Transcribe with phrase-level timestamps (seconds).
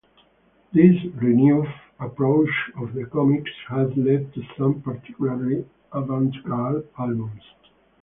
[0.73, 7.43] This renewed approach of the comics has led to some particularly avant-garde albums.